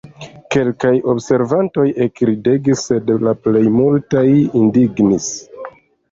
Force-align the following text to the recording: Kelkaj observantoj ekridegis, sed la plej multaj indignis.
Kelkaj 0.53 0.91
observantoj 1.11 1.83
ekridegis, 2.05 2.81
sed 2.87 3.11
la 3.25 3.33
plej 3.47 3.61
multaj 3.75 4.23
indignis. 4.61 5.29